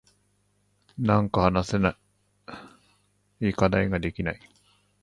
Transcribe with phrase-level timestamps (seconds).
[0.97, 1.95] なんか話せな
[3.39, 3.53] い。
[3.53, 4.39] 課題ができない。